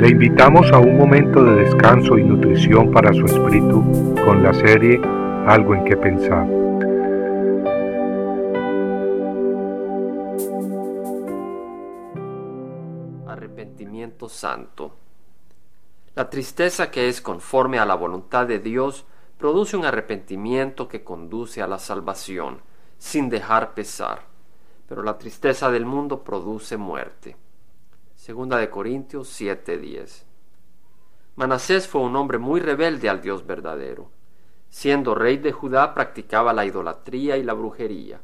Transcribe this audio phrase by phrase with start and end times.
[0.00, 4.98] Le invitamos a un momento de descanso y nutrición para su espíritu con la serie
[5.46, 6.48] Algo en que pensar.
[13.26, 14.96] Arrepentimiento santo.
[16.14, 19.04] La tristeza que es conforme a la voluntad de Dios
[19.36, 22.62] produce un arrepentimiento que conduce a la salvación,
[22.96, 24.22] sin dejar pesar.
[24.88, 27.36] Pero la tristeza del mundo produce muerte.
[28.20, 30.26] Segunda de Corintios 7:10.
[31.36, 34.10] Manasés fue un hombre muy rebelde al Dios verdadero.
[34.68, 38.20] Siendo rey de Judá practicaba la idolatría y la brujería.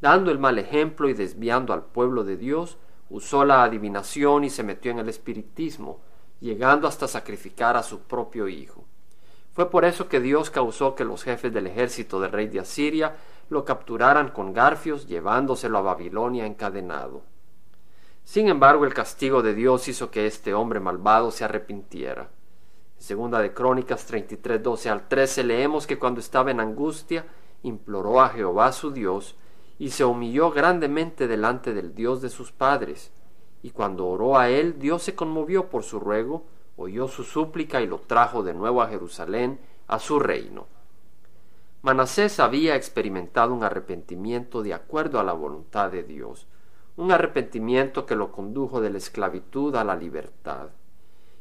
[0.00, 2.78] Dando el mal ejemplo y desviando al pueblo de Dios,
[3.10, 6.00] usó la adivinación y se metió en el espiritismo,
[6.40, 8.86] llegando hasta sacrificar a su propio hijo.
[9.52, 13.14] Fue por eso que Dios causó que los jefes del ejército del rey de Asiria
[13.50, 17.33] lo capturaran con garfios, llevándoselo a Babilonia encadenado.
[18.24, 22.30] Sin embargo, el castigo de Dios hizo que este hombre malvado se arrepintiera.
[22.96, 27.26] En segunda de Crónicas 33, 12 al 13 leemos que cuando estaba en angustia,
[27.62, 29.36] imploró a Jehová su Dios,
[29.78, 33.12] y se humilló grandemente delante del Dios de sus padres.
[33.62, 36.44] Y cuando oró a él, Dios se conmovió por su ruego,
[36.76, 40.66] oyó su súplica y lo trajo de nuevo a Jerusalén, a su reino.
[41.82, 46.46] Manasés había experimentado un arrepentimiento de acuerdo a la voluntad de Dios,
[46.96, 50.68] un arrepentimiento que lo condujo de la esclavitud a la libertad.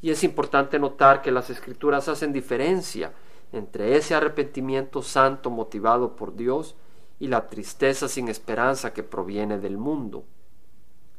[0.00, 3.12] Y es importante notar que las escrituras hacen diferencia
[3.52, 6.74] entre ese arrepentimiento santo motivado por Dios
[7.18, 10.24] y la tristeza sin esperanza que proviene del mundo.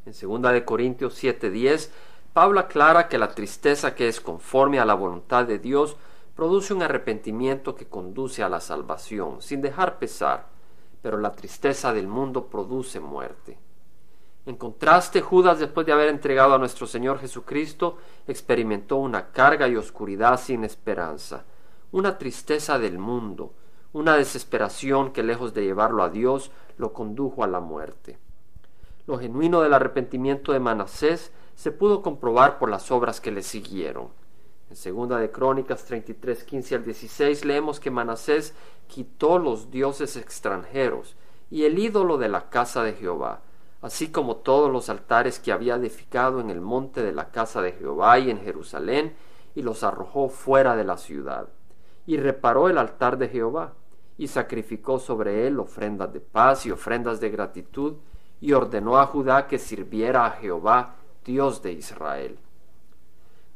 [0.05, 1.89] En 2 de Corintios 7:10,
[2.33, 5.97] Pablo aclara que la tristeza que es conforme a la voluntad de Dios
[6.35, 10.45] produce un arrepentimiento que conduce a la salvación, sin dejar pesar,
[11.01, 13.57] pero la tristeza del mundo produce muerte.
[14.47, 17.97] En contraste, Judas, después de haber entregado a nuestro Señor Jesucristo,
[18.29, 21.43] experimentó una carga y oscuridad sin esperanza,
[21.91, 23.51] una tristeza del mundo,
[23.91, 28.19] una desesperación que lejos de llevarlo a Dios, lo condujo a la muerte.
[29.05, 34.07] Lo genuino del arrepentimiento de Manasés se pudo comprobar por las obras que le siguieron.
[34.69, 38.53] En segunda de Crónicas 33, 15 al 16 leemos que Manasés
[38.87, 41.17] quitó los dioses extranjeros
[41.51, 43.41] y el ídolo de la casa de Jehová,
[43.81, 47.73] así como todos los altares que había edificado en el monte de la casa de
[47.73, 49.15] Jehová y en Jerusalén,
[49.55, 51.47] y los arrojó fuera de la ciudad.
[52.05, 53.73] Y reparó el altar de Jehová,
[54.17, 57.95] y sacrificó sobre él ofrendas de paz y ofrendas de gratitud,
[58.39, 60.95] y ordenó a Judá que sirviera a Jehová,
[61.25, 62.39] Dios de Israel.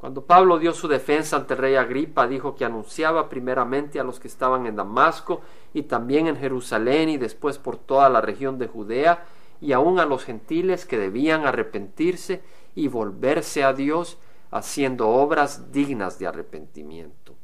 [0.02, 4.20] Cuando Pablo dio su defensa ante el rey Agripa, dijo que anunciaba primeramente a los
[4.20, 5.42] que estaban en Damasco
[5.76, 9.24] y también en Jerusalén y después por toda la región de Judea,
[9.62, 12.42] y aun a los gentiles que debían arrepentirse
[12.76, 14.18] y volverse a Dios
[14.50, 17.36] haciendo obras dignas de arrepentimiento.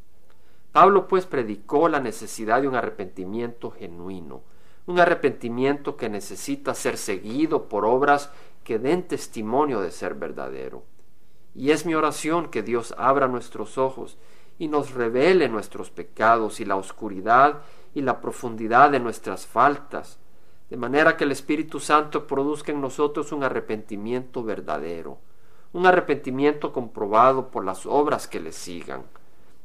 [0.71, 4.41] Pablo pues predicó la necesidad de un arrepentimiento genuino,
[4.87, 8.31] un arrepentimiento que necesita ser seguido por obras
[8.63, 10.83] que den testimonio de ser verdadero.
[11.55, 14.17] Y es mi oración que Dios abra nuestros ojos
[14.59, 17.61] y nos revele nuestros pecados y la oscuridad
[17.93, 20.19] y la profundidad de nuestras faltas,
[20.69, 25.17] de manera que el Espíritu Santo produzca en nosotros un arrepentimiento verdadero,
[25.73, 29.03] un arrepentimiento comprobado por las obras que le sigan,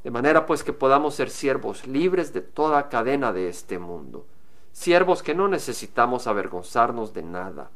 [0.05, 4.27] de manera pues que podamos ser siervos libres de toda cadena de este mundo,
[4.73, 7.71] siervos que no necesitamos avergonzarnos de nada,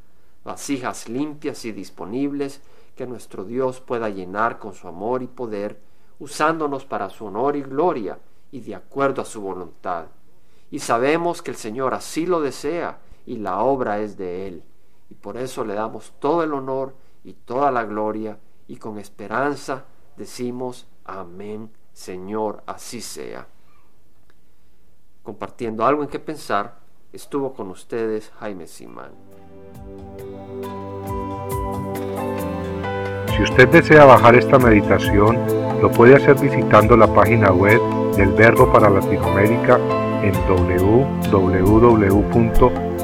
[0.44, 2.60] vasijas limpias y disponibles
[2.96, 5.78] que nuestro Dios pueda llenar con su amor y poder,
[6.18, 8.18] usándonos para su honor y gloria
[8.50, 10.06] y de acuerdo a su voluntad.
[10.70, 14.62] Y sabemos que el Señor así lo desea, y la obra es de Él.
[15.10, 16.94] Y por eso le damos todo el honor
[17.24, 18.38] y toda la gloria
[18.68, 19.84] y con esperanza
[20.16, 23.46] decimos amén, Señor, así sea.
[25.22, 26.78] Compartiendo algo en que pensar,
[27.12, 29.12] estuvo con ustedes Jaime Simán.
[33.36, 35.36] Si usted desea bajar esta meditación,
[35.82, 37.80] lo puede hacer visitando la página web
[38.16, 39.78] del Verbo para Latinoamérica
[40.22, 41.36] en www